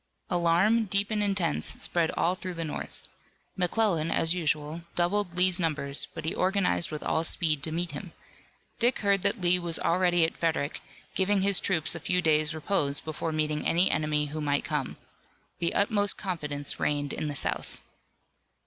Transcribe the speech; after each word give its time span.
Alarm, 0.31 0.85
deep 0.85 1.11
and 1.11 1.21
intense, 1.21 1.75
spread 1.83 2.09
all 2.17 2.33
through 2.33 2.55
the 2.55 2.63
North. 2.63 3.07
McClellan, 3.55 4.09
as 4.09 4.33
usual, 4.33 4.81
doubled 4.95 5.37
Lee's 5.37 5.59
numbers 5.59 6.07
but 6.15 6.25
he 6.25 6.33
organized 6.33 6.89
with 6.89 7.03
all 7.03 7.23
speed 7.23 7.61
to 7.61 7.71
meet 7.71 7.91
him. 7.91 8.11
Dick 8.79 8.97
heard 9.01 9.21
that 9.21 9.41
Lee 9.41 9.59
was 9.59 9.77
already 9.77 10.25
at 10.25 10.35
Frederick, 10.35 10.81
giving 11.13 11.41
his 11.41 11.59
troops 11.59 11.93
a 11.93 11.99
few 11.99 12.19
days' 12.19 12.55
repose 12.55 12.99
before 12.99 13.31
meeting 13.31 13.63
any 13.67 13.91
enemy 13.91 14.25
who 14.25 14.41
might 14.41 14.65
come. 14.65 14.97
The 15.59 15.75
utmost 15.75 16.17
confidence 16.17 16.79
reigned 16.79 17.13
in 17.13 17.27
the 17.27 17.35
South. 17.35 17.79